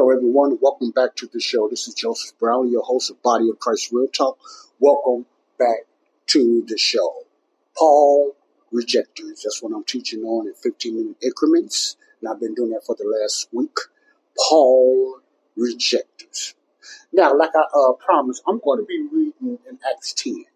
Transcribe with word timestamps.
Hello, 0.00 0.16
everyone. 0.16 0.56
Welcome 0.62 0.92
back 0.92 1.14
to 1.16 1.26
the 1.30 1.40
show. 1.40 1.68
This 1.68 1.86
is 1.86 1.92
Joseph 1.92 2.38
Brown, 2.38 2.72
your 2.72 2.80
host 2.80 3.10
of 3.10 3.22
Body 3.22 3.50
of 3.50 3.58
Christ 3.58 3.90
Real 3.92 4.08
Talk. 4.08 4.38
Welcome 4.78 5.26
back 5.58 5.80
to 6.28 6.64
the 6.66 6.78
show. 6.78 7.26
Paul 7.76 8.34
Rejectors. 8.72 9.42
That's 9.42 9.62
what 9.62 9.74
I'm 9.74 9.84
teaching 9.84 10.22
on 10.22 10.46
in 10.46 10.54
15 10.54 10.96
minute 10.96 11.16
increments. 11.22 11.98
And 12.18 12.30
I've 12.30 12.40
been 12.40 12.54
doing 12.54 12.70
that 12.70 12.80
for 12.86 12.96
the 12.98 13.04
last 13.04 13.48
week. 13.52 13.76
Paul 14.38 15.20
Rejectors. 15.54 16.54
Now, 17.12 17.36
like 17.36 17.50
I 17.54 17.64
uh, 17.78 17.92
promised, 17.92 18.42
I'm 18.48 18.58
going 18.64 18.78
to 18.78 18.86
be 18.86 19.06
reading 19.12 19.58
in 19.68 19.78
Acts 19.86 20.14
10. 20.14 20.46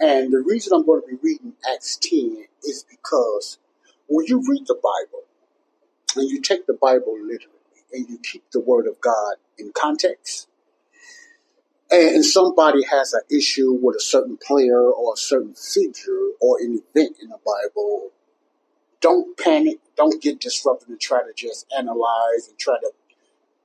And 0.00 0.32
the 0.32 0.40
reason 0.40 0.72
I'm 0.74 0.86
going 0.86 1.02
to 1.02 1.06
be 1.06 1.18
reading 1.22 1.52
Acts 1.70 1.98
10 1.98 2.46
is 2.62 2.86
because 2.88 3.58
when 4.06 4.24
you 4.24 4.42
read 4.48 4.66
the 4.68 4.80
Bible 4.82 5.24
and 6.16 6.30
you 6.30 6.40
take 6.40 6.66
the 6.66 6.78
Bible 6.80 7.18
literally, 7.20 7.58
and 7.92 8.08
you 8.08 8.18
keep 8.18 8.44
the 8.52 8.60
word 8.60 8.86
of 8.86 9.00
God 9.00 9.34
in 9.58 9.72
context, 9.74 10.48
and 11.90 12.24
somebody 12.24 12.82
has 12.84 13.12
an 13.12 13.22
issue 13.30 13.72
with 13.72 13.96
a 13.96 14.00
certain 14.00 14.36
player 14.36 14.80
or 14.80 15.14
a 15.14 15.16
certain 15.16 15.54
figure 15.54 16.30
or 16.40 16.58
an 16.60 16.82
event 16.94 17.16
in 17.20 17.28
the 17.28 17.38
Bible, 17.44 18.10
don't 19.00 19.36
panic, 19.36 19.78
don't 19.96 20.22
get 20.22 20.40
disrupted 20.40 20.88
and 20.88 21.00
try 21.00 21.20
to 21.20 21.32
just 21.36 21.66
analyze 21.76 22.48
and 22.48 22.58
try 22.58 22.76
to 22.80 22.90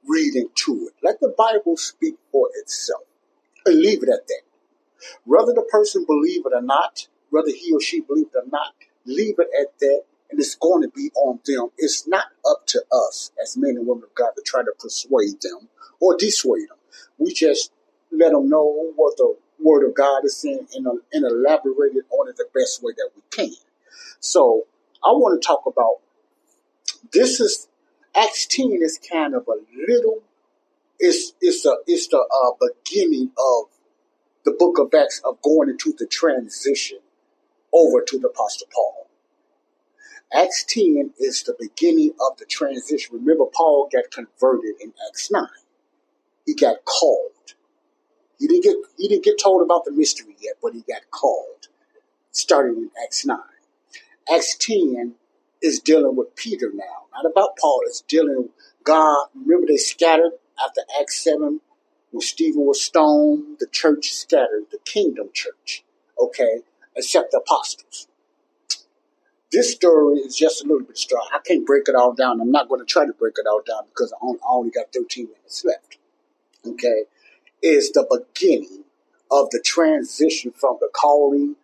read 0.05 0.35
into 0.35 0.87
it. 0.87 0.93
Let 1.01 1.19
the 1.19 1.33
Bible 1.35 1.77
speak 1.77 2.15
for 2.31 2.49
itself 2.55 3.03
and 3.65 3.79
leave 3.79 4.03
it 4.03 4.09
at 4.09 4.27
that. 4.27 4.41
Whether 5.25 5.53
the 5.53 5.67
person 5.71 6.05
believe 6.05 6.41
it 6.45 6.53
or 6.53 6.61
not, 6.61 7.07
whether 7.29 7.51
he 7.51 7.73
or 7.73 7.81
she 7.81 8.01
believe 8.01 8.27
it 8.33 8.37
or 8.37 8.49
not, 8.51 8.75
leave 9.05 9.35
it 9.39 9.47
at 9.59 9.79
that 9.79 10.03
and 10.29 10.39
it's 10.39 10.55
going 10.55 10.81
to 10.83 10.89
be 10.89 11.11
on 11.15 11.39
them. 11.45 11.69
It's 11.77 12.07
not 12.07 12.25
up 12.49 12.65
to 12.67 12.83
us 12.91 13.31
as 13.41 13.57
men 13.57 13.77
and 13.77 13.87
women 13.87 14.03
of 14.03 14.15
God 14.15 14.31
to 14.35 14.41
try 14.45 14.61
to 14.61 14.71
persuade 14.79 15.41
them 15.41 15.69
or 15.99 16.15
dissuade 16.17 16.69
them. 16.69 16.77
We 17.17 17.33
just 17.33 17.71
let 18.11 18.31
them 18.31 18.49
know 18.49 18.91
what 18.95 19.17
the 19.17 19.35
Word 19.59 19.87
of 19.87 19.95
God 19.95 20.23
is 20.23 20.37
saying 20.37 20.67
and, 20.73 20.87
uh, 20.87 20.93
and 21.11 21.25
elaborate 21.25 21.95
it 21.95 22.05
on 22.11 22.29
it 22.29 22.37
the 22.37 22.47
best 22.53 22.81
way 22.81 22.93
that 22.95 23.09
we 23.15 23.21
can. 23.31 23.55
So 24.19 24.65
I 25.03 25.09
want 25.11 25.41
to 25.41 25.45
talk 25.45 25.63
about 25.65 25.95
this 27.11 27.39
is 27.39 27.67
Acts 28.15 28.45
10 28.47 28.79
is 28.81 28.99
kind 29.11 29.33
of 29.33 29.47
a 29.47 29.55
little 29.87 30.23
it's 30.99 31.33
it's 31.39 31.63
the 31.63 31.81
it's 31.87 32.07
the 32.07 32.17
uh, 32.17 32.51
beginning 32.59 33.31
of 33.37 33.65
the 34.43 34.51
book 34.51 34.77
of 34.79 34.93
Acts 34.93 35.21
of 35.23 35.41
going 35.41 35.69
into 35.69 35.93
the 35.97 36.05
transition 36.05 36.99
over 37.73 38.01
to 38.01 38.19
the 38.19 38.27
Apostle 38.27 38.67
Paul. 38.73 39.08
Acts 40.49 40.63
10 40.63 41.11
is 41.19 41.43
the 41.43 41.55
beginning 41.59 42.09
of 42.27 42.35
the 42.39 42.45
transition. 42.45 43.17
Remember, 43.17 43.45
Paul 43.53 43.87
got 43.93 44.09
converted 44.09 44.81
in 44.81 44.93
Acts 45.07 45.29
9. 45.29 45.45
He 46.47 46.55
got 46.55 46.83
called. 46.85 47.53
He 48.39 48.47
didn't 48.47 48.63
get 48.63 48.75
he 48.97 49.07
didn't 49.07 49.25
get 49.25 49.37
told 49.37 49.61
about 49.61 49.85
the 49.85 49.91
mystery 49.91 50.35
yet, 50.39 50.55
but 50.59 50.73
he 50.73 50.81
got 50.81 51.11
called. 51.11 51.67
Starting 52.31 52.77
in 52.77 52.89
Acts 53.03 53.27
9. 53.27 53.37
Acts 54.33 54.57
10 54.57 55.13
is 55.61 55.79
dealing 55.81 56.15
with 56.15 56.35
Peter 56.35 56.71
now. 56.73 57.05
Not 57.13 57.29
about 57.29 57.55
Paul, 57.61 57.81
it's 57.85 58.01
dealing 58.01 58.37
with 58.37 58.51
God. 58.83 59.27
Remember 59.35 59.67
they 59.67 59.77
scattered 59.77 60.31
after 60.65 60.81
Acts 60.99 61.23
7 61.23 61.61
when 62.09 62.21
Stephen 62.21 62.65
was 62.65 62.81
stoned, 62.81 63.57
the 63.59 63.67
church 63.67 64.13
scattered, 64.13 64.65
the 64.71 64.79
kingdom 64.83 65.29
church, 65.31 65.83
okay, 66.19 66.61
except 66.95 67.33
the 67.33 67.37
apostles. 67.37 68.08
This 69.59 69.73
story 69.73 70.19
is 70.19 70.37
just 70.37 70.63
a 70.63 70.67
little 70.69 70.87
bit 70.87 70.97
strong. 70.97 71.27
I 71.33 71.39
can't 71.45 71.65
break 71.65 71.89
it 71.89 71.95
all 71.95 72.13
down. 72.13 72.39
I'm 72.39 72.49
not 72.49 72.69
going 72.69 72.79
to 72.79 72.85
try 72.85 73.05
to 73.05 73.11
break 73.11 73.33
it 73.37 73.45
all 73.45 73.61
down 73.67 73.89
because 73.89 74.13
I 74.13 74.25
only, 74.47 74.71
got 74.71 74.93
13 74.93 75.25
minutes 75.25 75.65
left. 75.65 75.97
Okay. 76.65 77.03
Is 77.61 77.91
the 77.91 78.07
beginning 78.09 78.85
of 79.29 79.49
the 79.49 79.61
transition 79.61 80.53
from 80.55 80.77
the 80.79 80.87
calling 80.93 81.57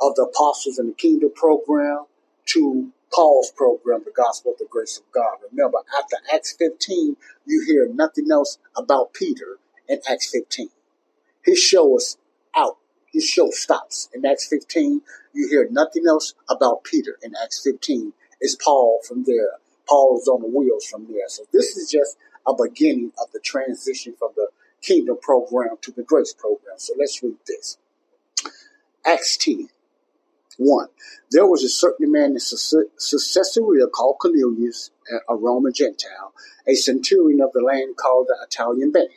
of 0.00 0.16
the 0.16 0.22
apostles 0.22 0.80
in 0.80 0.88
the 0.88 0.92
kingdom 0.94 1.30
program 1.36 2.06
to 2.46 2.90
Paul's 3.14 3.52
program, 3.52 4.02
the 4.04 4.10
gospel 4.10 4.50
of 4.50 4.58
the 4.58 4.66
grace 4.68 4.98
of 4.98 5.04
God. 5.12 5.36
Remember, 5.48 5.78
after 5.96 6.16
Acts 6.34 6.52
15, 6.58 7.16
you 7.46 7.64
hear 7.64 7.86
nothing 7.86 8.26
else 8.28 8.58
about 8.76 9.12
Peter 9.12 9.58
in 9.88 10.00
Acts 10.10 10.32
15. 10.32 10.70
His 11.44 11.60
show 11.60 11.96
is 11.96 12.18
out. 12.56 12.78
His 13.12 13.24
show 13.24 13.50
stops. 13.50 14.08
In 14.14 14.26
Acts 14.26 14.48
15, 14.48 15.02
you 15.32 15.48
hear 15.48 15.68
nothing 15.70 16.04
else 16.06 16.34
about 16.48 16.84
Peter. 16.84 17.18
In 17.22 17.34
Acts 17.42 17.62
15, 17.62 18.12
it's 18.40 18.56
Paul 18.56 19.00
from 19.06 19.24
there. 19.24 19.52
Paul 19.88 20.18
is 20.20 20.28
on 20.28 20.42
the 20.42 20.48
wheels 20.48 20.86
from 20.86 21.06
there. 21.06 21.28
So 21.28 21.44
this 21.52 21.76
is 21.76 21.90
just 21.90 22.16
a 22.46 22.52
beginning 22.54 23.12
of 23.20 23.32
the 23.32 23.40
transition 23.40 24.14
from 24.18 24.30
the 24.36 24.48
kingdom 24.82 25.18
program 25.20 25.76
to 25.82 25.92
the 25.92 26.02
grace 26.02 26.32
program. 26.32 26.78
So 26.78 26.94
let's 26.98 27.22
read 27.22 27.36
this. 27.46 27.78
Acts 29.04 29.36
10. 29.36 29.68
1. 30.58 30.88
There 31.30 31.46
was 31.46 31.62
a 31.62 31.68
certain 31.68 32.10
man 32.10 32.30
in 32.30 32.38
Caesarea 32.38 33.86
called 33.88 34.18
Cornelius, 34.20 34.90
a 35.28 35.36
Roman 35.36 35.72
Gentile, 35.72 36.32
a 36.66 36.74
centurion 36.74 37.40
of 37.42 37.52
the 37.52 37.60
land 37.60 37.96
called 37.96 38.28
the 38.28 38.36
Italian 38.42 38.90
Band, 38.90 39.08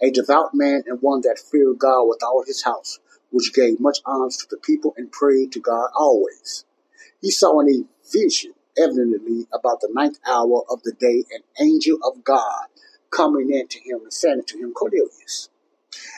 a 0.00 0.10
devout 0.10 0.54
man 0.54 0.84
and 0.86 1.00
one 1.02 1.20
that 1.22 1.38
feared 1.38 1.78
God 1.78 2.04
with 2.04 2.22
all 2.22 2.44
his 2.46 2.62
house, 2.62 2.98
which 3.30 3.54
gave 3.54 3.80
much 3.80 3.98
alms 4.04 4.36
to 4.38 4.46
the 4.50 4.58
people 4.58 4.94
and 4.96 5.10
prayed 5.12 5.52
to 5.52 5.60
God 5.60 5.90
always. 5.98 6.64
He 7.20 7.30
saw 7.30 7.60
in 7.60 7.68
a 7.68 8.10
vision, 8.10 8.52
evidently 8.78 9.46
about 9.52 9.80
the 9.80 9.90
ninth 9.92 10.18
hour 10.26 10.62
of 10.70 10.82
the 10.82 10.92
day, 10.92 11.24
an 11.30 11.42
angel 11.60 11.98
of 12.04 12.24
God 12.24 12.66
coming 13.10 13.52
in 13.52 13.68
to 13.68 13.78
him 13.80 14.00
and 14.02 14.12
saying 14.12 14.42
to 14.46 14.58
him, 14.58 14.72
Cornelius. 14.72 15.48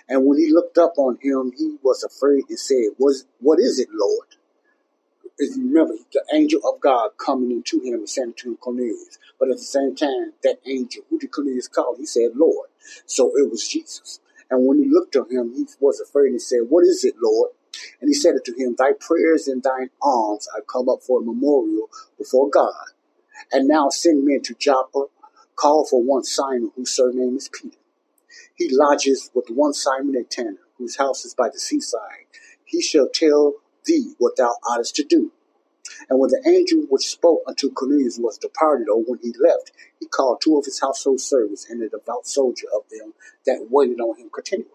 And 0.08 0.26
when 0.26 0.38
he 0.38 0.52
looked 0.52 0.78
up 0.78 0.94
on 0.96 1.18
him, 1.20 1.52
he 1.56 1.76
was 1.82 2.02
afraid 2.02 2.44
and 2.48 2.58
said, 2.58 2.96
"Was 2.98 3.26
What 3.40 3.60
is 3.60 3.78
it, 3.78 3.88
Lord? 3.92 4.36
You 5.38 5.68
remember, 5.68 5.94
the 6.12 6.24
angel 6.34 6.60
of 6.64 6.80
God 6.80 7.10
coming 7.16 7.50
into 7.52 7.80
him 7.80 8.00
and 8.00 8.08
saying 8.08 8.34
to 8.38 8.56
Cornelius. 8.56 9.18
But 9.38 9.50
at 9.50 9.56
the 9.58 9.62
same 9.62 9.94
time, 9.94 10.32
that 10.42 10.58
angel, 10.66 11.04
who 11.08 11.18
did 11.18 11.30
Cornelius 11.30 11.68
call? 11.68 11.94
He 11.96 12.06
said, 12.06 12.32
Lord. 12.34 12.68
So 13.06 13.32
it 13.36 13.48
was 13.50 13.66
Jesus. 13.66 14.20
And 14.50 14.66
when 14.66 14.78
he 14.78 14.88
looked 14.88 15.14
on 15.14 15.30
him, 15.30 15.52
he 15.54 15.66
was 15.78 16.00
afraid 16.00 16.30
and 16.30 16.42
said, 16.42 16.62
What 16.68 16.84
is 16.84 17.04
it, 17.04 17.14
Lord? 17.22 17.50
And 18.00 18.08
he 18.08 18.14
said 18.14 18.34
unto 18.34 18.56
him, 18.56 18.74
Thy 18.76 18.92
prayers 18.98 19.46
and 19.46 19.62
thine 19.62 19.90
alms 20.02 20.48
are 20.54 20.62
come 20.62 20.88
up 20.88 21.02
for 21.02 21.20
a 21.20 21.24
memorial 21.24 21.88
before 22.16 22.48
God. 22.48 22.72
And 23.52 23.68
now 23.68 23.90
send 23.90 24.24
men 24.24 24.42
to 24.44 24.54
Joppa, 24.54 25.04
call 25.54 25.86
for 25.86 26.02
one 26.02 26.24
Simon, 26.24 26.72
whose 26.74 26.90
surname 26.90 27.36
is 27.36 27.48
Peter. 27.48 27.76
He 28.54 28.68
lodges 28.70 29.30
with 29.34 29.48
one 29.50 29.72
Simon 29.72 30.16
a 30.16 30.24
tanner, 30.24 30.58
whose 30.78 30.96
house 30.96 31.24
is 31.24 31.34
by 31.34 31.48
the 31.48 31.60
seaside. 31.60 32.26
He 32.64 32.82
shall 32.82 33.08
tell 33.08 33.54
thee 33.88 34.14
what 34.18 34.36
thou 34.36 34.54
oughtest 34.70 34.94
to 34.96 35.04
do. 35.04 35.32
And 36.08 36.20
when 36.20 36.30
the 36.30 36.42
angel 36.46 36.86
which 36.90 37.08
spoke 37.08 37.42
unto 37.46 37.72
Cornelius 37.72 38.18
was 38.18 38.38
departed, 38.38 38.88
or 38.88 39.02
when 39.02 39.18
he 39.22 39.32
left, 39.40 39.72
he 39.98 40.06
called 40.06 40.40
two 40.40 40.56
of 40.58 40.64
his 40.64 40.80
household 40.80 41.20
servants 41.20 41.68
and 41.68 41.82
a 41.82 41.88
devout 41.88 42.26
soldier 42.26 42.66
of 42.74 42.88
them 42.90 43.14
that 43.46 43.66
waited 43.70 44.00
on 44.00 44.18
him 44.18 44.30
continually. 44.32 44.70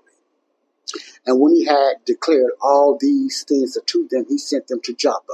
And 1.26 1.40
when 1.40 1.54
he 1.54 1.66
had 1.66 2.04
declared 2.06 2.52
all 2.62 2.98
these 3.00 3.46
things 3.48 3.78
unto 3.78 4.08
them, 4.08 4.26
he 4.28 4.38
sent 4.38 4.68
them 4.68 4.82
to 4.84 4.94
Joppa. 4.94 5.34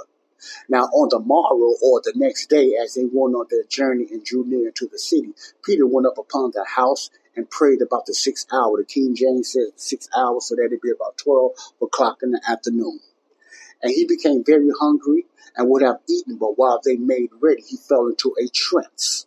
Now 0.70 0.84
on 0.86 1.10
the 1.10 1.20
morrow 1.20 1.76
or 1.82 2.02
the 2.04 2.14
next 2.16 2.50
day, 2.50 2.76
as 2.82 2.94
they 2.94 3.04
went 3.04 3.36
on 3.36 3.48
their 3.50 3.64
journey 3.64 4.08
and 4.12 4.24
drew 4.24 4.46
near 4.46 4.72
to 4.72 4.88
the 4.88 5.00
city, 5.00 5.34
Peter 5.64 5.86
went 5.86 6.08
up 6.08 6.18
upon 6.18 6.52
the 6.54 6.66
house 6.66 7.10
and 7.36 7.50
prayed 7.50 7.82
about 7.82 8.06
the 8.06 8.14
sixth 8.14 8.48
hour. 8.54 8.78
The 8.78 8.86
King 8.86 9.16
James 9.16 9.52
says 9.52 9.72
six 9.76 10.08
hours, 10.16 10.46
so 10.46 10.56
that'd 10.56 10.80
be 10.82 10.92
about 10.92 11.18
12 11.18 11.52
o'clock 11.82 12.20
in 12.24 12.32
the 12.32 12.42
afternoon. 12.48 13.00
And 13.82 13.92
he 13.92 14.06
became 14.06 14.44
very 14.44 14.70
hungry 14.80 15.26
and 15.56 15.70
would 15.70 15.82
have 15.82 16.00
eaten, 16.10 16.38
but 16.38 16.58
while 16.58 16.82
they 16.84 16.98
made 16.98 17.30
ready, 17.40 17.62
he 17.62 17.78
fell 17.78 18.08
into 18.08 18.36
a 18.42 18.48
trance 18.48 19.26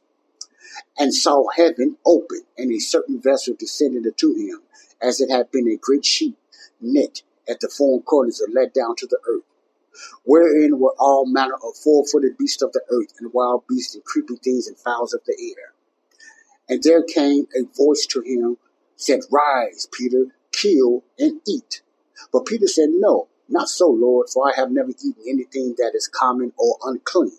and 0.99 1.15
saw 1.15 1.45
heaven 1.57 1.97
open 2.07 2.43
and 2.59 2.73
a 2.73 2.79
certain 2.79 3.21
vessel 3.21 3.55
descended 3.59 4.07
unto 4.07 4.35
him, 4.35 4.63
as 5.01 5.21
it 5.21 5.31
had 5.31 5.51
been 5.51 5.69
a 5.69 5.77
great 5.77 6.05
sheet 6.05 6.37
knit 6.81 7.23
at 7.49 7.61
the 7.61 7.69
four 7.69 8.03
corners 8.03 8.41
and 8.41 8.55
let 8.55 8.75
down 8.75 8.97
to 8.97 9.07
the 9.07 9.19
earth. 9.29 9.43
wherein 10.25 10.79
were 10.79 10.95
all 10.99 11.27
manner 11.27 11.55
of 11.55 11.77
four-footed 11.77 12.37
beasts 12.39 12.63
of 12.63 12.73
the 12.73 12.83
earth, 12.91 13.15
and 13.21 13.33
wild 13.33 13.67
beasts, 13.69 13.95
and 13.95 14.05
creeping 14.05 14.37
things, 14.39 14.67
and 14.67 14.79
fowls 14.79 15.15
of 15.15 15.21
the 15.27 15.55
air. 15.59 15.75
And 16.69 16.83
there 16.83 17.03
came 17.03 17.47
a 17.57 17.65
voice 17.77 18.07
to 18.07 18.21
him, 18.21 18.59
said, 18.97 19.21
Rise, 19.31 19.89
Peter, 19.93 20.27
kill 20.53 21.05
and 21.19 21.41
eat. 21.47 21.83
But 22.33 22.47
Peter 22.47 22.67
said, 22.67 22.91
No, 22.91 23.29
not 23.53 23.69
so, 23.69 23.89
Lord, 23.89 24.29
for 24.29 24.49
I 24.49 24.53
have 24.57 24.71
never 24.71 24.91
eaten 24.91 25.15
anything 25.29 25.75
that 25.79 25.93
is 25.95 26.09
common 26.09 26.53
or 26.59 26.79
unclean. 26.85 27.39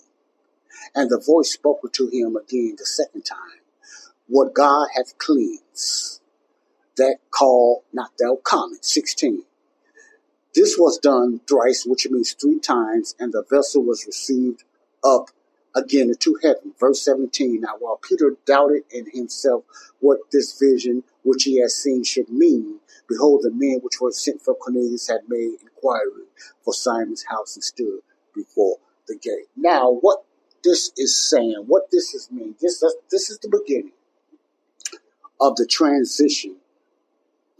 And 0.95 1.09
the 1.09 1.19
voice 1.19 1.53
spoke 1.53 1.91
to 1.91 2.07
him 2.07 2.35
again 2.35 2.75
the 2.77 2.85
second 2.85 3.23
time, 3.23 3.61
What 4.27 4.53
God 4.53 4.87
hath 4.95 5.17
cleansed, 5.17 6.21
that 6.97 7.17
call 7.31 7.83
not 7.91 8.11
thou 8.19 8.37
common. 8.43 8.81
16. 8.81 9.43
This 10.55 10.77
was 10.77 10.99
done 10.99 11.41
thrice, 11.47 11.85
which 11.85 12.07
means 12.09 12.33
three 12.33 12.59
times, 12.59 13.15
and 13.19 13.33
the 13.33 13.43
vessel 13.49 13.83
was 13.83 14.05
received 14.05 14.63
up 15.03 15.29
again 15.75 16.09
into 16.09 16.37
heaven. 16.41 16.73
Verse 16.79 17.03
17. 17.03 17.61
Now, 17.61 17.75
while 17.79 17.97
Peter 17.97 18.35
doubted 18.45 18.83
in 18.91 19.05
himself 19.11 19.63
what 19.99 20.19
this 20.31 20.57
vision 20.59 21.03
which 21.23 21.43
he 21.43 21.59
had 21.59 21.71
seen 21.71 22.03
should 22.03 22.29
mean, 22.29 22.79
behold, 23.07 23.41
the 23.43 23.51
men 23.51 23.79
which 23.81 23.99
were 24.01 24.11
sent 24.11 24.41
from 24.41 24.55
Cornelius 24.55 25.07
had 25.07 25.21
made 25.27 25.57
inquiry 25.61 26.25
for 26.63 26.73
Simon's 26.73 27.25
house 27.29 27.55
and 27.55 27.63
stood 27.63 27.99
before 28.35 28.77
the 29.07 29.15
gate. 29.15 29.47
Now, 29.55 29.91
what 29.91 30.23
this 30.63 30.91
is 30.97 31.15
saying, 31.15 31.63
what 31.67 31.91
this 31.91 32.13
is 32.13 32.29
mean, 32.31 32.55
this, 32.61 32.83
this 33.11 33.29
is 33.29 33.39
the 33.39 33.49
beginning 33.49 33.93
of 35.39 35.55
the 35.55 35.65
transition 35.65 36.57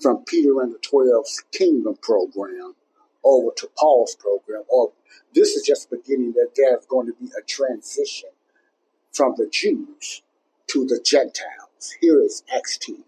from 0.02 0.24
Peter 0.26 0.62
and 0.62 0.74
the 0.74 0.80
Twelve's 0.80 1.44
kingdom 1.52 1.96
program 2.02 2.76
over 3.24 3.52
to 3.58 3.70
Paul's 3.78 4.16
program, 4.16 4.64
or 4.68 4.92
this 5.34 5.50
is 5.50 5.66
just 5.66 5.90
beginning 5.90 6.34
that 6.34 6.52
there's 6.56 6.86
going 6.86 7.08
to 7.08 7.14
be 7.14 7.32
a 7.38 7.44
transition 7.44 8.30
from 9.12 9.36
the 9.38 9.48
Jews 9.48 10.24
to 10.68 10.86
the 10.86 11.00
Gentiles. 11.04 11.96
Here 12.02 12.22
is 12.22 12.44
Acts 12.54 12.78
10. 12.78 13.04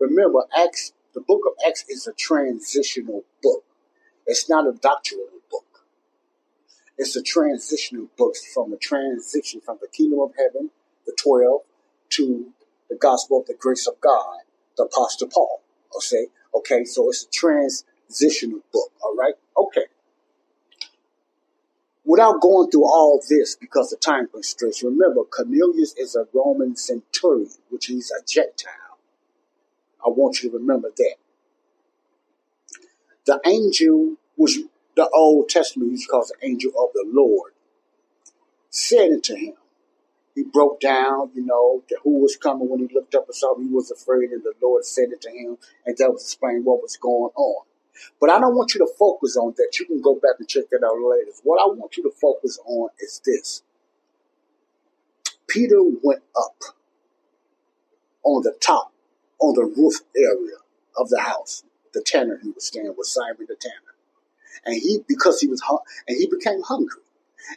Remember, 0.00 0.40
Acts, 0.56 0.92
the 1.14 1.20
book 1.20 1.42
of 1.46 1.52
Acts 1.66 1.84
is 1.88 2.06
a 2.06 2.12
transitional 2.12 3.24
book. 3.42 3.64
It's 4.26 4.48
not 4.48 4.66
a 4.66 4.72
doctrinal 4.72 5.26
book. 5.50 5.86
It's 6.98 7.16
a 7.16 7.22
transitional 7.22 8.08
book 8.16 8.34
from 8.52 8.72
a 8.72 8.76
transition 8.76 9.60
from 9.60 9.78
the 9.80 9.88
kingdom 9.88 10.20
of 10.20 10.32
heaven, 10.36 10.70
the 11.06 11.16
12, 11.22 11.60
to 12.10 12.52
the 12.88 12.96
gospel 12.96 13.40
of 13.40 13.46
the 13.46 13.54
grace 13.54 13.86
of 13.86 14.00
God, 14.00 14.40
the 14.76 14.84
apostle 14.84 15.28
Paul. 15.28 15.62
Okay, 15.96 16.26
okay, 16.54 16.84
so 16.84 17.08
it's 17.08 17.24
a 17.24 17.30
transitional 18.06 18.60
book. 18.72 18.92
All 19.02 19.14
right, 19.16 19.34
okay. 19.56 19.86
Without 22.04 22.40
going 22.40 22.70
through 22.70 22.84
all 22.84 23.20
this 23.28 23.56
because 23.56 23.92
of 23.92 24.00
time 24.00 24.28
constraints, 24.28 24.82
remember 24.82 25.24
Cornelius 25.24 25.94
is 25.96 26.14
a 26.14 26.26
Roman 26.32 26.76
centurion, 26.76 27.50
which 27.68 27.86
he's 27.86 28.12
a 28.12 28.24
Gentile. 28.24 28.72
I 30.04 30.10
want 30.10 30.42
you 30.42 30.50
to 30.50 30.58
remember 30.58 30.90
that. 30.96 31.16
The 33.26 33.40
angel, 33.44 34.16
which 34.36 34.58
the 34.94 35.08
Old 35.12 35.48
Testament 35.48 35.90
used 35.90 36.04
to 36.04 36.10
call 36.10 36.24
the 36.24 36.46
angel 36.46 36.70
of 36.78 36.92
the 36.94 37.04
Lord, 37.08 37.52
said 38.70 39.10
it 39.10 39.24
to 39.24 39.36
him. 39.36 39.54
He 40.36 40.44
broke 40.44 40.80
down, 40.80 41.30
you 41.34 41.44
know, 41.44 41.82
who 42.04 42.18
was 42.20 42.36
coming 42.36 42.68
when 42.68 42.80
he 42.80 42.94
looked 42.94 43.16
up 43.16 43.26
and 43.26 43.34
saw 43.34 43.56
him. 43.56 43.66
He 43.66 43.74
was 43.74 43.90
afraid, 43.90 44.30
and 44.30 44.44
the 44.44 44.52
Lord 44.62 44.84
said 44.84 45.08
it 45.10 45.22
to 45.22 45.30
him, 45.30 45.58
and 45.84 45.96
that 45.96 46.12
was 46.12 46.22
explain 46.22 46.62
what 46.62 46.82
was 46.82 46.96
going 46.96 47.32
on. 47.34 47.64
But 48.20 48.30
I 48.30 48.40
don't 48.40 48.56
want 48.56 48.74
you 48.74 48.80
to 48.80 48.92
focus 48.98 49.36
on 49.36 49.54
that. 49.56 49.78
You 49.78 49.86
can 49.86 50.00
go 50.00 50.14
back 50.14 50.36
and 50.38 50.48
check 50.48 50.64
that 50.70 50.84
out 50.84 50.96
later. 50.98 51.30
What 51.42 51.60
I 51.60 51.66
want 51.66 51.96
you 51.96 52.02
to 52.04 52.10
focus 52.10 52.58
on 52.64 52.88
is 53.00 53.20
this. 53.24 53.62
Peter 55.48 55.80
went 56.02 56.22
up 56.36 56.56
on 58.24 58.42
the 58.42 58.54
top, 58.60 58.92
on 59.38 59.54
the 59.54 59.64
roof 59.64 60.00
area 60.16 60.56
of 60.96 61.08
the 61.08 61.20
house, 61.20 61.62
the 61.94 62.02
tanner 62.02 62.38
he 62.42 62.50
was 62.50 62.66
staying 62.66 62.94
with 62.96 63.06
Simon 63.06 63.46
the 63.48 63.56
tanner. 63.56 63.94
And 64.64 64.74
he, 64.74 64.98
because 65.06 65.40
he 65.40 65.46
was, 65.46 65.62
and 66.08 66.16
he 66.18 66.26
became 66.26 66.62
hungry 66.62 67.02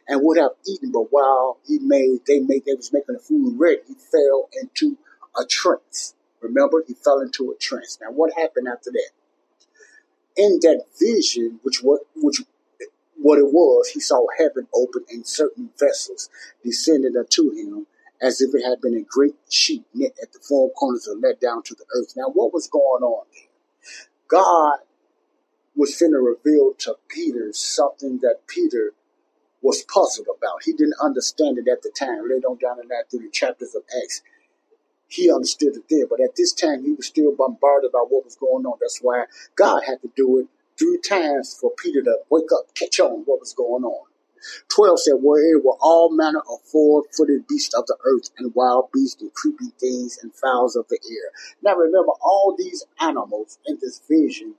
and 0.07 0.21
would 0.23 0.37
have 0.37 0.51
eaten, 0.67 0.91
but 0.91 1.07
while 1.11 1.57
he 1.65 1.79
made, 1.79 2.19
they 2.27 2.39
made, 2.39 2.65
they 2.65 2.75
was 2.75 2.93
making 2.93 3.15
the 3.15 3.19
food 3.19 3.57
ready, 3.57 3.81
he 3.87 3.95
fell 3.95 4.49
into 4.61 4.97
a 5.39 5.45
trance. 5.45 6.13
Remember, 6.41 6.83
he 6.87 6.93
fell 6.93 7.19
into 7.19 7.51
a 7.51 7.55
trance. 7.55 7.97
Now, 8.01 8.11
what 8.11 8.31
happened 8.37 8.67
after 8.67 8.91
that? 8.91 9.09
In 10.39 10.59
that 10.61 10.85
vision, 10.97 11.59
which 11.63 11.83
what, 11.83 12.01
which 12.15 12.41
what 13.17 13.39
it 13.39 13.51
was, 13.51 13.89
he 13.89 13.99
saw 13.99 14.25
heaven 14.37 14.67
open 14.73 15.03
and 15.09 15.27
certain 15.27 15.71
vessels 15.77 16.29
descended 16.63 17.17
unto 17.17 17.51
him 17.51 17.87
as 18.21 18.39
if 18.39 18.55
it 18.55 18.65
had 18.65 18.79
been 18.79 18.95
a 18.95 19.01
great 19.01 19.35
sheet 19.49 19.83
knit 19.93 20.17
at 20.21 20.31
the 20.31 20.39
four 20.39 20.71
corners 20.71 21.07
and 21.07 21.21
let 21.21 21.41
down 21.41 21.61
to 21.63 21.75
the 21.75 21.83
earth. 21.93 22.13
Now, 22.15 22.29
what 22.29 22.53
was 22.53 22.67
going 22.67 23.03
on 23.03 23.25
there? 23.33 23.49
God 24.29 24.79
was 25.75 25.91
finna 25.91 26.25
reveal 26.25 26.73
to 26.79 26.95
Peter 27.09 27.49
something 27.51 28.19
that 28.21 28.47
Peter 28.47 28.93
was 29.61 29.83
puzzled 29.83 30.27
about. 30.37 30.63
He 30.63 30.71
didn't 30.71 30.95
understand 31.03 31.57
it 31.57 31.67
at 31.69 31.81
the 31.81 31.91
time. 31.97 32.29
Later 32.29 32.47
on 32.47 32.57
down 32.57 32.79
in 32.81 32.87
that 32.87 33.11
through 33.11 33.21
the 33.21 33.29
chapters 33.29 33.75
of 33.75 33.83
Acts, 34.01 34.21
he 35.09 35.31
understood 35.31 35.75
it 35.75 35.83
there. 35.89 36.07
But 36.07 36.21
at 36.21 36.35
this 36.35 36.53
time, 36.53 36.83
he 36.83 36.93
was 36.93 37.07
still 37.07 37.35
bombarded 37.35 37.91
by 37.91 38.05
what 38.07 38.25
was 38.25 38.35
going 38.35 38.65
on. 38.65 38.77
That's 38.79 38.99
why 39.01 39.25
God 39.55 39.83
had 39.85 40.01
to 40.01 40.11
do 40.15 40.39
it 40.39 40.47
three 40.77 40.99
times 40.99 41.57
for 41.59 41.71
Peter 41.77 42.01
to 42.03 42.19
wake 42.29 42.51
up, 42.53 42.73
catch 42.75 42.99
on 42.99 43.23
what 43.25 43.39
was 43.39 43.53
going 43.53 43.83
on. 43.83 44.05
12 44.69 45.01
said, 45.01 45.13
Where 45.21 45.59
were 45.59 45.77
all 45.81 46.11
manner 46.11 46.39
of 46.39 46.61
four 46.61 47.03
footed 47.15 47.47
beasts 47.47 47.73
of 47.73 47.85
the 47.87 47.97
earth, 48.05 48.29
and 48.37 48.55
wild 48.55 48.89
beasts, 48.93 49.21
and 49.21 49.33
creeping 49.33 49.73
things, 49.79 50.17
and 50.21 50.33
fowls 50.33 50.75
of 50.75 50.87
the 50.87 50.99
air. 51.09 51.31
Now 51.61 51.75
remember, 51.75 52.13
all 52.21 52.55
these 52.57 52.85
animals 53.01 53.57
in 53.65 53.77
this 53.81 54.01
vision 54.07 54.55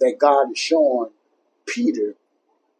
that 0.00 0.16
God 0.18 0.52
is 0.52 0.58
showing 0.58 1.10
Peter 1.66 2.14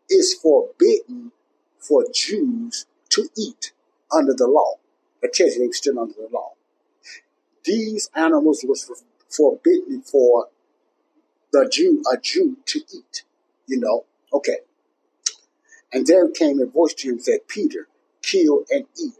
is 0.09 0.35
forbidden 0.35 1.32
for 1.79 2.05
Jews 2.15 2.87
to 3.11 3.29
eat 3.37 3.73
under 4.11 4.32
the 4.32 4.47
law. 4.47 4.75
It 5.23 5.32
tells 5.32 5.55
you 5.55 5.61
they 5.61 5.67
were 5.67 5.73
still 5.73 5.99
under 5.99 6.15
the 6.15 6.29
law. 6.32 6.53
These 7.69 8.09
animals 8.15 8.65
was 8.67 8.91
forbidden 9.29 10.00
for 10.00 10.47
the 11.53 11.69
Jew, 11.70 12.03
a 12.11 12.17
Jew 12.17 12.56
to 12.65 12.79
eat. 12.79 13.25
You 13.67 13.79
know, 13.79 14.06
okay. 14.32 14.61
And 15.93 16.06
there 16.06 16.31
came 16.31 16.61
a 16.61 16.65
voice 16.65 16.94
to 16.94 17.11
him 17.11 17.19
said, 17.20 17.41
Peter, 17.47 17.87
kill 18.23 18.65
and 18.70 18.87
eat. 18.99 19.12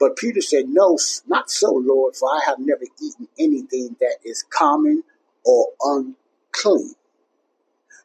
But 0.00 0.16
Peter 0.16 0.40
said, 0.40 0.70
No, 0.70 0.96
not 1.26 1.50
so, 1.50 1.70
Lord, 1.70 2.16
for 2.16 2.30
I 2.30 2.40
have 2.46 2.60
never 2.60 2.84
eaten 3.02 3.28
anything 3.38 3.96
that 4.00 4.16
is 4.24 4.42
common 4.48 5.02
or 5.44 5.66
unclean. 5.82 6.94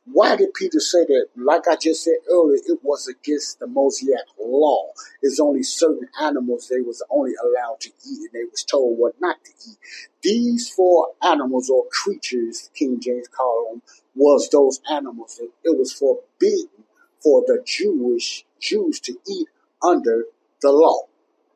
Why 0.05 0.35
did 0.35 0.53
Peter 0.53 0.79
say 0.81 1.05
that? 1.05 1.27
Like 1.37 1.67
I 1.67 1.77
just 1.77 2.03
said 2.03 2.17
earlier, 2.29 2.59
it 2.65 2.79
was 2.83 3.07
against 3.07 3.59
the 3.59 3.67
Mosaic 3.67 4.19
law. 4.37 4.89
It's 5.21 5.39
only 5.39 5.63
certain 5.63 6.09
animals 6.21 6.67
they 6.67 6.81
was 6.81 7.01
only 7.09 7.31
allowed 7.41 7.79
to 7.81 7.89
eat, 7.89 8.19
and 8.19 8.29
they 8.33 8.43
was 8.49 8.63
told 8.63 8.97
what 8.97 9.19
not 9.21 9.37
to 9.45 9.51
eat. 9.51 9.77
These 10.21 10.69
four 10.69 11.13
animals 11.21 11.69
or 11.69 11.85
creatures, 11.89 12.69
King 12.73 12.99
James 12.99 13.29
called 13.29 13.75
them, 13.75 13.81
was 14.13 14.49
those 14.49 14.81
animals. 14.91 15.37
that 15.37 15.49
It 15.63 15.77
was 15.77 15.93
forbidden 15.93 16.83
for 17.21 17.41
the 17.47 17.63
Jewish 17.65 18.45
Jews 18.59 18.99
to 19.01 19.17
eat 19.29 19.47
under 19.81 20.25
the 20.61 20.71
law. 20.71 21.07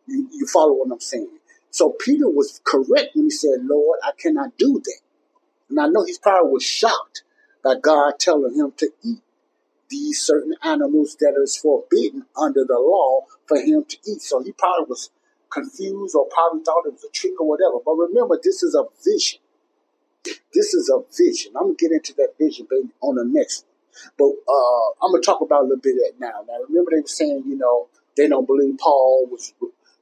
You, 0.07 0.29
you 0.31 0.47
follow 0.47 0.73
what 0.73 0.91
I'm 0.91 1.01
saying? 1.01 1.39
So 1.69 1.89
Peter 1.89 2.29
was 2.29 2.61
correct 2.63 3.09
when 3.13 3.25
he 3.25 3.29
said, 3.29 3.59
Lord, 3.63 3.99
I 4.03 4.11
cannot 4.17 4.57
do 4.57 4.81
that. 4.83 4.99
And 5.69 5.81
I 5.81 5.87
know 5.87 6.05
he's 6.05 6.17
probably 6.17 6.51
was 6.51 6.63
shocked 6.63 7.23
by 7.63 7.75
God 7.81 8.13
telling 8.19 8.55
him 8.55 8.73
to 8.77 8.89
eat 9.03 9.21
these 9.89 10.21
certain 10.21 10.55
animals 10.63 11.15
that 11.19 11.33
is 11.41 11.57
forbidden 11.57 12.25
under 12.35 12.65
the 12.65 12.77
law 12.77 13.21
for 13.47 13.57
him 13.57 13.85
to 13.87 13.97
eat. 14.05 14.21
So 14.21 14.41
he 14.41 14.51
probably 14.51 14.85
was 14.89 15.09
confused 15.49 16.15
or 16.15 16.27
probably 16.27 16.61
thought 16.63 16.85
it 16.85 16.93
was 16.93 17.05
a 17.05 17.11
trick 17.11 17.39
or 17.39 17.47
whatever. 17.47 17.77
But 17.85 17.93
remember, 17.93 18.39
this 18.41 18.63
is 18.63 18.75
a 18.75 18.83
vision. 19.03 19.39
This 20.53 20.73
is 20.73 20.89
a 20.89 20.99
vision. 21.15 21.53
I'm 21.55 21.63
gonna 21.63 21.75
get 21.75 21.91
into 21.91 22.13
that 22.15 22.33
vision, 22.37 22.67
baby, 22.69 22.89
on 23.01 23.15
the 23.15 23.25
next 23.25 23.65
but 24.17 24.27
uh, 24.27 24.87
I'm 25.03 25.11
gonna 25.11 25.21
talk 25.21 25.41
about 25.41 25.61
a 25.61 25.63
little 25.63 25.77
bit 25.77 25.95
of 25.95 25.99
that 25.99 26.19
now. 26.19 26.43
Now, 26.47 26.63
remember 26.67 26.91
they 26.91 27.01
were 27.01 27.07
saying, 27.07 27.43
you 27.47 27.57
know, 27.57 27.87
they 28.15 28.27
don't 28.27 28.45
believe 28.45 28.77
Paul 28.77 29.27
was 29.31 29.53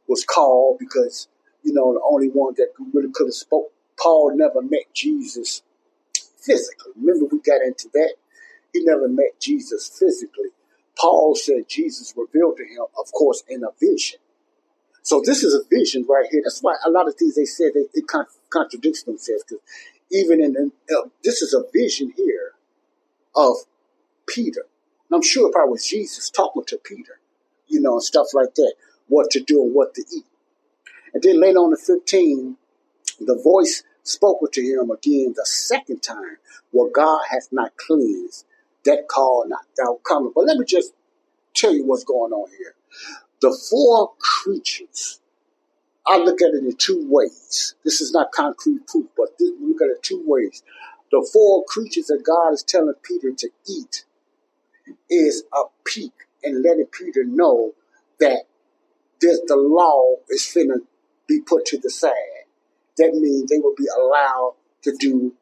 was 0.08 0.26
called 0.26 0.80
because 0.80 1.28
you 1.64 1.74
know 1.74 1.94
the 1.94 2.02
only 2.08 2.28
one 2.28 2.54
that 2.58 2.70
really 2.94 3.12
could 3.14 3.28
have 3.28 3.34
spoke. 3.34 3.72
Paul 3.98 4.36
never 4.36 4.62
met 4.62 4.94
Jesus 4.94 5.62
physically. 6.46 6.92
Remember 6.96 7.26
we 7.26 7.40
got 7.40 7.62
into 7.62 7.90
that. 7.94 8.16
He 8.74 8.84
never 8.84 9.08
met 9.08 9.40
Jesus 9.40 9.88
physically. 9.88 10.50
Paul 10.98 11.36
said 11.36 11.68
Jesus 11.68 12.14
revealed 12.16 12.58
to 12.58 12.64
him, 12.64 12.86
of 13.00 13.12
course, 13.12 13.44
in 13.48 13.64
a 13.64 13.70
vision. 13.80 14.20
So 15.02 15.22
this 15.24 15.44
is 15.44 15.54
a 15.54 15.62
vision 15.70 16.06
right 16.10 16.26
here. 16.32 16.42
That's 16.44 16.62
why 16.62 16.76
a 16.86 16.90
lot 16.90 17.08
of 17.08 17.16
things 17.16 17.36
they 17.36 17.46
said 17.46 17.72
they, 17.74 17.86
it 17.94 18.06
contradicts 18.50 19.04
themselves. 19.04 19.44
Because 19.48 19.64
even 20.12 20.42
in, 20.42 20.72
uh, 20.90 21.10
this 21.24 21.42
is 21.42 21.54
a 21.54 21.64
vision 21.72 22.12
here 22.16 22.54
of 23.36 23.56
Peter. 24.28 24.66
And 25.10 25.16
I'm 25.16 25.22
sure 25.22 25.50
it 25.50 25.54
probably 25.54 25.74
was 25.74 25.88
Jesus 25.88 26.30
talking 26.30 26.64
to 26.66 26.78
Peter, 26.78 27.20
you 27.68 27.80
know, 27.80 27.94
and 27.94 28.04
stuff 28.04 28.28
like 28.34 28.56
that, 28.56 28.74
what 29.08 29.30
to 29.32 29.40
do 29.42 29.62
and 29.62 29.76
what 29.76 29.94
to 29.96 30.04
eat. 30.14 30.26
And 31.14 31.22
then 31.22 31.40
later 31.40 31.60
on 31.60 31.72
the 31.72 31.78
15, 31.78 32.58
the 33.20 33.40
voice 33.44 33.84
spoke 34.08 34.52
to 34.54 34.62
him 34.62 34.92
again 34.92 35.34
the 35.36 35.46
second 35.46 36.02
time, 36.02 36.38
what 36.72 36.94
God 36.94 37.22
hath 37.30 37.50
not 37.52 37.76
cleansed, 37.78 38.46
that 38.86 39.08
call 39.08 39.46
not 39.48 39.66
thou 39.78 40.00
coming. 40.08 40.32
But 40.34 40.46
let 40.46 40.58
me 40.58 40.66
just 40.66 40.94
tell 41.54 41.74
you 41.74 41.86
what's 41.86 42.04
going 42.04 42.32
on 42.34 42.50
here. 42.58 42.76
The 43.42 43.58
four 43.70 44.14
creatures, 44.20 45.20
I 46.08 46.18
look 46.18 46.42
at 46.42 46.54
it 46.54 46.64
in 46.64 46.76
two 46.78 47.06
ways. 47.10 47.76
This 47.84 48.02
is 48.02 48.12
not 48.12 48.32
concrete 48.32 48.88
proof, 48.88 49.08
but 49.18 49.38
this, 49.40 49.52
we 49.60 49.70
look 49.70 49.82
at 49.82 49.90
it 49.90 50.04
two 50.04 50.24
ways. 50.26 50.64
The 51.12 51.28
four 51.32 51.64
creatures 51.66 52.08
that 52.08 52.24
God 52.26 52.54
is 52.54 52.64
telling 52.64 52.94
Peter 53.04 53.32
to 53.32 53.50
eat 53.68 54.06
is 55.10 55.44
a 55.54 55.64
peak 55.86 56.12
and 56.44 56.64
letting 56.64 56.88
Peter 56.88 57.24
know 57.24 57.74
that 58.20 58.44
this, 59.22 59.40
the 59.48 59.56
law 59.56 60.16
is 60.30 60.42
finna 60.42 60.80
be 61.28 61.42
put 61.42 61.66
to 61.66 61.78
the 61.78 61.90
side. 61.90 62.35
That 62.98 63.14
means 63.14 63.50
they 63.50 63.60
will 63.60 63.76
be 63.76 63.88
allowed 63.96 64.56
to 64.84 64.96
do 64.98 65.34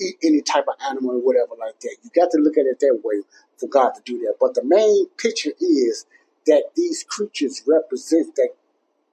eat 0.00 0.16
any 0.22 0.40
type 0.40 0.64
of 0.66 0.74
animal 0.88 1.16
or 1.16 1.18
whatever 1.18 1.54
like 1.58 1.78
that. 1.80 1.96
You 2.02 2.10
got 2.14 2.30
to 2.30 2.38
look 2.38 2.56
at 2.56 2.66
it 2.66 2.80
that 2.80 3.00
way 3.04 3.22
for 3.58 3.68
God 3.68 3.90
to 3.90 4.02
do 4.04 4.18
that. 4.20 4.36
But 4.40 4.54
the 4.54 4.64
main 4.64 5.06
picture 5.18 5.52
is 5.60 6.06
that 6.46 6.64
these 6.74 7.04
creatures 7.04 7.62
represent 7.66 8.34
that 8.36 8.50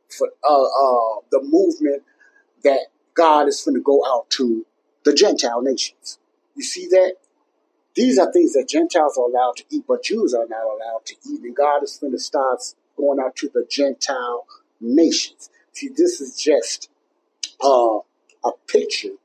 for 0.10 0.30
uh, 0.48 0.64
uh, 0.64 1.22
the 1.32 1.42
movement 1.44 2.04
that 2.64 2.88
God 3.14 3.48
is 3.48 3.62
going 3.62 3.76
to 3.76 3.82
go 3.82 4.04
out 4.06 4.30
to 4.32 4.66
the 5.04 5.14
Gentile 5.14 5.62
nations. 5.62 6.20
You 6.56 6.64
see 6.64 6.88
that? 6.88 7.16
These 7.96 8.20
are 8.20 8.32
things 8.32 8.54
that 8.54 8.70
Gentiles 8.70 9.18
are 9.18 9.28
allowed 9.28 9.58
to 9.58 9.64
eat, 9.72 9.84
but 9.88 10.04
Jews 10.04 10.34
are 10.34 10.46
not 10.48 10.64
allowed 10.64 11.06
to 11.06 11.16
eat. 11.28 11.42
And 11.42 11.56
God 11.56 11.84
is 11.84 11.98
going 11.98 12.14
to 12.14 12.20
start 12.20 12.62
going 12.96 13.20
out 13.20 13.36
to 13.38 13.50
the 13.52 13.66
Gentile 13.70 14.46
nations. 14.80 15.50
See, 15.74 15.90
this 15.90 16.22
is 16.22 16.36
just 16.42 16.90
uh, 17.64 18.00
a 18.46 18.52
picture 18.68 19.16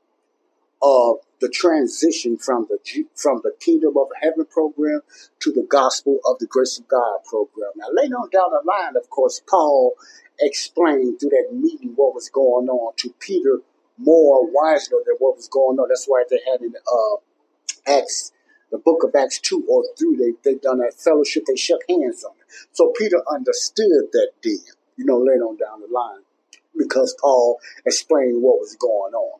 of 0.81 1.17
the 1.39 1.49
transition 1.49 2.37
from 2.37 2.67
the 2.69 2.77
from 3.15 3.41
the 3.43 3.51
Kingdom 3.59 3.97
of 3.97 4.07
Heaven 4.21 4.45
program 4.45 5.01
to 5.39 5.51
the 5.51 5.65
Gospel 5.69 6.19
of 6.25 6.39
the 6.39 6.47
Grace 6.47 6.79
of 6.79 6.87
God 6.87 7.19
program. 7.25 7.71
Now, 7.75 7.87
later 7.91 8.15
on 8.15 8.29
down 8.29 8.51
the 8.51 8.61
line, 8.65 8.95
of 8.95 9.09
course, 9.09 9.41
Paul 9.47 9.93
explained 10.39 11.19
through 11.19 11.29
that 11.29 11.53
meeting 11.53 11.93
what 11.95 12.13
was 12.13 12.29
going 12.29 12.67
on 12.69 12.93
to 12.97 13.13
Peter 13.19 13.59
more 13.97 14.45
wisely 14.51 14.99
than 15.05 15.15
what 15.19 15.35
was 15.35 15.47
going 15.47 15.79
on. 15.79 15.87
That's 15.89 16.05
why 16.05 16.23
they 16.29 16.39
had 16.49 16.61
in 16.61 16.73
uh, 16.75 17.15
Acts, 17.99 18.31
the 18.71 18.77
book 18.77 19.03
of 19.03 19.13
Acts 19.15 19.39
2 19.39 19.65
or 19.69 19.83
3, 19.97 20.15
they, 20.15 20.31
they 20.43 20.57
done 20.57 20.79
that 20.79 20.93
fellowship, 20.97 21.43
they 21.47 21.55
shook 21.55 21.81
hands 21.87 22.23
on 22.23 22.33
it. 22.39 22.67
So 22.71 22.91
Peter 22.97 23.21
understood 23.31 24.09
that 24.11 24.31
then, 24.43 24.57
you 24.97 25.05
know, 25.05 25.19
later 25.19 25.43
on 25.43 25.57
down 25.57 25.81
the 25.81 25.93
line, 25.93 26.21
because 26.77 27.15
Paul 27.19 27.59
explained 27.85 28.41
what 28.41 28.59
was 28.59 28.75
going 28.75 29.13
on. 29.13 29.39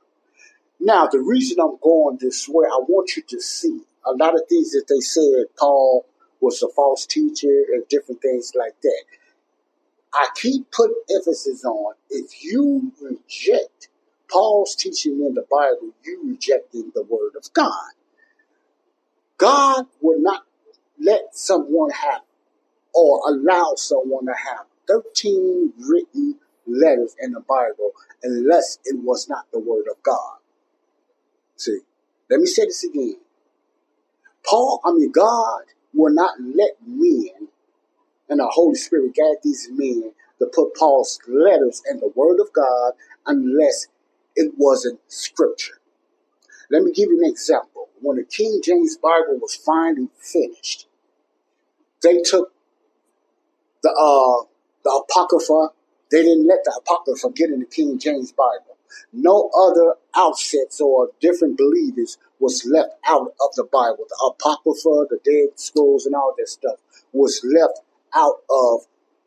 Now, 0.79 1.07
the 1.07 1.19
reason 1.19 1.59
I'm 1.59 1.77
going 1.81 2.17
this 2.19 2.47
way, 2.49 2.65
I 2.65 2.79
want 2.87 3.15
you 3.15 3.23
to 3.29 3.41
see 3.41 3.81
a 4.05 4.11
lot 4.11 4.35
of 4.35 4.41
things 4.49 4.71
that 4.71 4.85
they 4.89 4.99
said 4.99 5.45
Paul 5.57 6.05
was 6.41 6.61
a 6.61 6.67
false 6.67 7.05
teacher 7.05 7.65
and 7.73 7.87
different 7.87 8.21
things 8.21 8.51
like 8.55 8.79
that. 8.81 9.03
I 10.13 10.27
keep 10.35 10.69
putting 10.71 11.01
emphasis 11.09 11.63
on 11.63 11.95
if 12.09 12.43
you 12.43 12.91
reject 13.01 13.87
Paul's 14.29 14.75
teaching 14.75 15.23
in 15.25 15.33
the 15.33 15.45
Bible, 15.49 15.93
you 16.03 16.21
rejecting 16.25 16.91
the 16.93 17.03
word 17.03 17.35
of 17.37 17.51
God. 17.53 17.91
God 19.37 19.85
would 20.01 20.21
not 20.21 20.43
let 20.99 21.35
someone 21.35 21.89
have 21.91 22.21
or 22.93 23.21
allow 23.27 23.73
someone 23.75 24.25
to 24.25 24.33
have 24.33 24.65
13 24.87 25.73
written 25.79 26.39
letters 26.67 27.15
in 27.19 27.31
the 27.31 27.41
Bible 27.41 27.91
unless 28.23 28.79
it 28.85 28.99
was 29.03 29.29
not 29.29 29.45
the 29.51 29.59
word 29.59 29.85
of 29.89 30.01
God. 30.03 30.37
See, 31.57 31.79
let 32.29 32.39
me 32.39 32.45
say 32.45 32.65
this 32.65 32.83
again. 32.83 33.17
Paul, 34.45 34.81
I 34.83 34.91
mean, 34.91 35.11
God 35.11 35.63
will 35.93 36.13
not 36.13 36.35
let 36.39 36.71
men 36.85 37.47
and 38.29 38.39
the 38.39 38.47
Holy 38.47 38.75
Spirit 38.75 39.15
guide 39.15 39.37
these 39.43 39.69
men 39.71 40.11
to 40.39 40.45
put 40.47 40.75
Paul's 40.75 41.19
letters 41.27 41.81
in 41.89 41.99
the 41.99 42.11
Word 42.15 42.39
of 42.39 42.51
God 42.53 42.93
unless 43.25 43.87
it 44.35 44.53
wasn't 44.57 44.99
Scripture. 45.07 45.79
Let 46.71 46.83
me 46.83 46.91
give 46.91 47.09
you 47.09 47.19
an 47.23 47.29
example. 47.29 47.89
When 48.01 48.17
the 48.17 48.23
King 48.23 48.61
James 48.63 48.97
Bible 48.97 49.39
was 49.39 49.55
finally 49.55 50.09
finished, 50.17 50.87
they 52.01 52.21
took 52.21 52.51
the 53.81 53.89
uh, 53.89 54.47
the 54.83 55.03
Apocrypha. 55.03 55.69
They 56.13 56.21
didn't 56.21 56.45
let 56.45 56.63
the 56.63 56.79
Apocrypha 56.79 57.31
get 57.31 57.49
in 57.49 57.59
the 57.59 57.65
King 57.65 57.97
James 57.97 58.31
Bible. 58.31 58.77
No 59.11 59.49
other 59.59 59.95
outfits 60.15 60.79
or 60.79 61.09
different 61.19 61.57
believers 61.57 62.19
was 62.39 62.63
left 62.67 62.91
out 63.07 63.33
of 63.41 63.55
the 63.55 63.63
Bible. 63.63 64.05
The 64.07 64.31
Apocrypha, 64.31 65.07
the 65.09 65.19
Dead 65.25 65.59
Scrolls, 65.59 66.05
and 66.05 66.13
all 66.13 66.35
that 66.37 66.47
stuff 66.47 66.75
was 67.13 67.41
left 67.43 67.79
out 68.13 68.43
of 68.47 68.81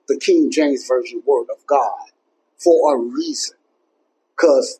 the 0.06 0.16
King 0.16 0.48
James 0.52 0.86
Version 0.86 1.24
Word 1.26 1.48
of 1.50 1.66
God 1.66 2.12
for 2.56 2.94
a 2.94 2.98
reason. 2.98 3.56
Because 4.36 4.78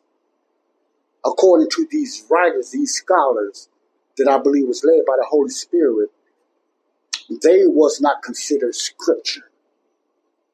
according 1.24 1.70
to 1.70 1.88
these 1.90 2.24
writers, 2.30 2.70
these 2.70 2.92
scholars 2.92 3.68
that 4.16 4.28
I 4.28 4.38
believe 4.38 4.68
was 4.68 4.84
led 4.84 5.04
by 5.04 5.14
the 5.18 5.26
Holy 5.28 5.50
Spirit, 5.50 6.10
they 7.42 7.66
was 7.66 8.00
not 8.00 8.22
considered 8.22 8.76
scripture. 8.76 9.50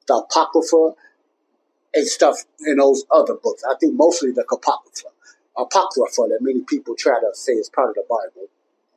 The 0.07 0.15
Apocrypha 0.15 0.95
and 1.95 2.07
stuff 2.07 2.37
in 2.61 2.77
those 2.77 3.05
other 3.11 3.35
books. 3.35 3.63
I 3.69 3.75
think 3.79 3.95
mostly 3.95 4.33
the 4.33 4.45
Apocrypha. 4.51 5.09
Apocrypha 5.57 6.23
that 6.29 6.39
many 6.41 6.63
people 6.63 6.95
try 6.97 7.21
to 7.21 7.31
say 7.35 7.53
is 7.53 7.69
part 7.69 7.91
of 7.91 7.95
the 7.97 8.05
Bible. 8.09 8.49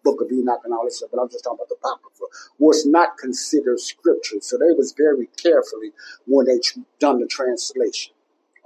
Book 0.04 0.22
of 0.22 0.32
Enoch 0.32 0.62
and 0.64 0.74
all 0.74 0.86
this 0.86 0.98
stuff, 0.98 1.10
but 1.12 1.20
I'm 1.20 1.30
just 1.30 1.44
talking 1.44 1.58
about 1.58 1.70
the 1.70 1.75
Apocrypha, 1.75 2.25
was 2.60 2.86
not 2.86 3.18
considered 3.18 3.80
scripture. 3.80 4.38
So 4.40 4.58
they 4.58 4.72
was 4.78 4.94
very 4.96 5.28
carefully 5.42 5.92
when 6.28 6.46
they 6.46 6.60
done 7.00 7.20
the 7.20 7.28
translation. 7.28 8.14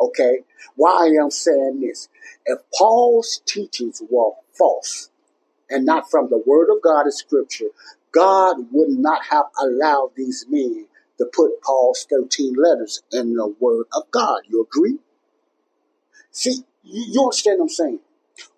Okay? 0.01 0.39
Why 0.75 1.07
I 1.07 1.23
am 1.23 1.31
saying 1.31 1.79
this. 1.79 2.09
If 2.45 2.59
Paul's 2.77 3.41
teachings 3.45 4.01
were 4.09 4.31
false 4.57 5.09
and 5.69 5.85
not 5.85 6.11
from 6.11 6.29
the 6.29 6.41
word 6.45 6.67
of 6.69 6.81
God 6.83 7.05
in 7.05 7.11
scripture, 7.11 7.69
God 8.11 8.57
would 8.71 8.89
not 8.89 9.23
have 9.31 9.45
allowed 9.61 10.11
these 10.15 10.45
men 10.49 10.87
to 11.19 11.25
put 11.31 11.61
Paul's 11.61 12.07
13 12.09 12.55
letters 12.57 13.03
in 13.11 13.35
the 13.35 13.53
word 13.59 13.85
of 13.93 14.09
God. 14.11 14.41
You 14.47 14.63
agree? 14.63 14.97
See, 16.31 16.63
you, 16.83 17.21
understand 17.23 17.59
what 17.59 17.65
I'm 17.65 17.69
saying? 17.69 17.99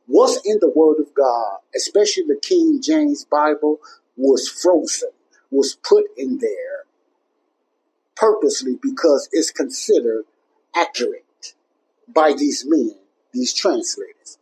What's 0.05 0.41
in 0.45 0.57
the 0.59 0.71
Word 0.75 0.99
of 0.99 1.13
God, 1.13 1.59
especially 1.75 2.23
the 2.27 2.39
King 2.41 2.81
James 2.81 3.25
Bible, 3.25 3.79
was 4.17 4.47
frozen, 4.47 5.09
was 5.49 5.77
put 5.83 6.05
in 6.17 6.39
there 6.39 6.85
purposely 8.15 8.77
because 8.81 9.29
it's 9.31 9.51
considered 9.51 10.25
accurate 10.75 11.55
by 12.07 12.33
these 12.37 12.65
men, 12.67 12.95
these 13.33 13.53
translators. 13.53 14.37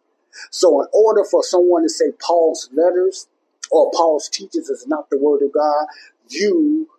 So, 0.52 0.82
in 0.82 0.88
order 0.94 1.24
for 1.24 1.44
someone 1.44 1.84
to 1.84 1.90
say 1.90 2.06
Paul's 2.20 2.70
letters 2.74 3.28
or 3.72 3.92
Paul's 3.94 4.28
teachings 4.28 4.70
is 4.70 4.88
not 4.88 5.10
the 5.10 5.18
Word 5.18 5.42
of 5.44 5.54
God, 5.54 5.88
you 6.30 6.90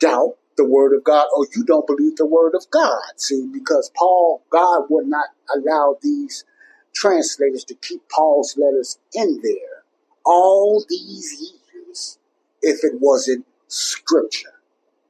doubt 0.00 0.36
the 0.56 0.64
word 0.64 0.94
of 0.94 1.04
God 1.04 1.26
or 1.36 1.46
you 1.54 1.64
don't 1.64 1.86
believe 1.86 2.16
the 2.16 2.26
word 2.26 2.54
of 2.54 2.68
God. 2.70 3.00
See, 3.16 3.46
because 3.52 3.90
Paul, 3.96 4.42
God 4.50 4.84
would 4.90 5.06
not 5.06 5.28
allow 5.54 5.96
these 6.02 6.44
translators 6.92 7.64
to 7.64 7.74
keep 7.74 8.02
Paul's 8.08 8.56
letters 8.58 8.98
in 9.14 9.40
there 9.42 9.84
all 10.24 10.84
these 10.88 11.54
years 11.72 12.18
if 12.62 12.84
it 12.84 13.00
wasn't 13.00 13.46
scripture. 13.68 14.54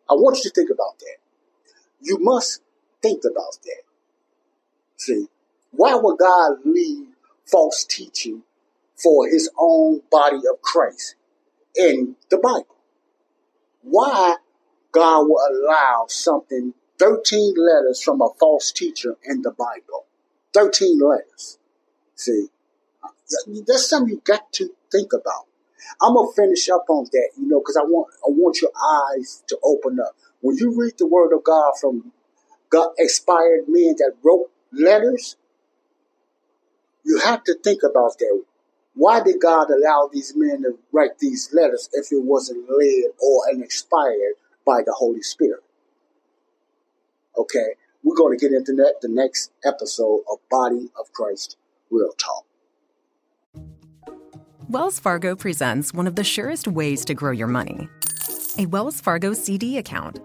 I 0.09 0.15
want 0.15 0.37
you 0.37 0.43
to 0.45 0.51
think 0.51 0.71
about 0.71 0.99
that. 0.99 1.17
You 2.01 2.19
must 2.21 2.63
think 3.03 3.23
about 3.25 3.59
that. 3.65 3.83
See, 4.97 5.27
why 5.71 5.95
would 5.95 6.19
God 6.19 6.59
leave 6.65 7.07
false 7.47 7.85
teaching 7.85 8.43
for 8.97 9.27
his 9.29 9.51
own 9.59 10.03
body 10.11 10.37
of 10.37 10.61
Christ 10.63 11.15
in 11.77 12.17
the 12.31 12.39
Bible? 12.39 12.77
Why 13.83 14.37
God 14.93 15.27
will 15.27 15.41
allow 15.51 16.07
something, 16.09 16.75
13 16.99 17.55
letters 17.57 18.03
from 18.03 18.21
a 18.21 18.29
false 18.39 18.73
teacher 18.73 19.17
in 19.25 19.43
the 19.43 19.51
Bible? 19.51 20.07
13 20.53 20.99
letters. 21.01 21.59
See, 22.15 22.49
that's 23.67 23.89
something 23.89 24.15
you 24.15 24.23
got 24.25 24.53
to 24.55 24.71
think 24.91 25.13
about. 25.13 25.47
I'm 26.03 26.15
gonna 26.15 26.33
finish 26.33 26.69
up 26.69 26.87
on 26.89 27.07
that, 27.13 27.31
you 27.39 27.47
know, 27.47 27.61
because 27.61 27.77
I 27.77 27.85
want 27.85 28.09
I 28.27 28.31
want 28.31 28.61
your 28.61 28.71
eyes 28.77 29.43
to 29.49 29.59
open 29.63 29.99
up. 30.01 30.17
When 30.41 30.57
you 30.57 30.75
read 30.77 30.95
the 30.99 31.07
Word 31.07 31.33
of 31.33 31.45
God 31.45 31.73
from 31.81 32.13
God 32.71 32.91
expired 32.99 33.65
men 33.69 33.95
that 33.99 34.15
wrote 34.23 34.51
letters, 34.73 35.37
you 37.05 37.19
have 37.19 37.45
to 37.45 37.55
think 37.63 37.83
about 37.83 38.19
that. 38.19 38.45
Why 38.95 39.23
did 39.23 39.41
God 39.41 39.69
allow 39.71 40.11
these 40.13 40.35
men 40.37 40.63
to 40.63 40.79
write 40.93 41.19
these 41.19 41.51
letters 41.53 41.89
if 41.93 42.13
it 42.13 42.23
wasn't 42.23 42.69
led 42.69 43.13
or 43.21 43.43
inspired 43.51 44.35
by 44.67 44.83
the 44.85 44.93
Holy 44.93 45.23
Spirit? 45.23 45.63
Okay, 47.37 47.75
we're 48.03 48.17
going 48.17 48.39
to 48.39 48.43
get 48.43 48.55
into 48.55 48.73
that 48.75 48.97
the 49.01 49.09
next 49.09 49.53
episode 49.65 50.21
of 50.31 50.39
Body 50.51 50.91
of 50.99 51.13
Christ 51.13 51.57
Real 51.91 52.13
Talk. 52.13 52.45
Wells 54.69 55.01
Fargo 55.01 55.35
presents 55.35 55.93
one 55.93 56.07
of 56.07 56.15
the 56.15 56.25
surest 56.25 56.69
ways 56.69 57.05
to 57.05 57.15
grow 57.15 57.33
your 57.33 57.49
money 57.49 57.89
a 58.59 58.67
Wells 58.67 59.01
Fargo 59.01 59.33
CD 59.33 59.79
account 59.79 60.19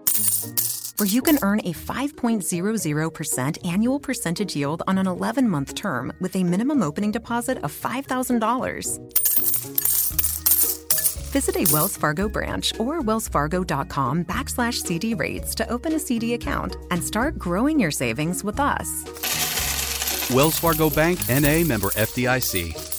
where 0.98 1.06
you 1.06 1.22
can 1.22 1.38
earn 1.42 1.60
a 1.60 1.72
5.00% 1.72 3.66
annual 3.66 4.00
percentage 4.00 4.56
yield 4.56 4.82
on 4.86 4.98
an 4.98 5.06
11 5.06 5.48
month 5.48 5.74
term 5.74 6.12
with 6.20 6.34
a 6.36 6.44
minimum 6.44 6.82
opening 6.82 7.10
deposit 7.10 7.58
of 7.58 7.72
$5,000. 7.72 9.25
Visit 11.36 11.56
a 11.56 11.70
Wells 11.70 11.98
Fargo 11.98 12.30
branch 12.30 12.72
or 12.80 13.02
wellsfargo.com 13.02 14.24
backslash 14.24 14.76
CD 14.76 15.12
rates 15.12 15.54
to 15.56 15.68
open 15.68 15.92
a 15.92 15.98
CD 15.98 16.32
account 16.32 16.76
and 16.90 17.04
start 17.04 17.38
growing 17.38 17.78
your 17.78 17.90
savings 17.90 18.42
with 18.42 18.58
us. 18.58 19.04
Wells 20.34 20.58
Fargo 20.58 20.88
Bank 20.88 21.18
NA 21.28 21.62
member 21.62 21.90
FDIC. 21.90 22.95